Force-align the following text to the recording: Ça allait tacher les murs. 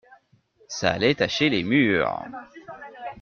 Ça 0.67 0.93
allait 0.93 1.13
tacher 1.13 1.49
les 1.49 1.61
murs. 1.61 2.19